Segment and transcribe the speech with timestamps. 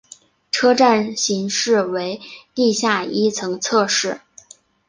[0.51, 2.19] 车站型式为
[2.55, 4.21] 地下一层侧式。